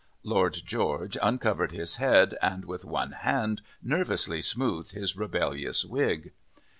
[0.23, 6.31] Lord George uncovered his head and with one hand nervously smoothed his rebellious wig.